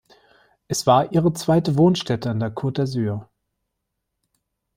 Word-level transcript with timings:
Es 0.67 0.87
war 0.87 1.11
ihre 1.13 1.31
zweite 1.33 1.77
Wohnstätte 1.77 2.31
an 2.31 2.39
der 2.39 2.51
Côte 2.55 2.71
d’Azur. 2.87 3.29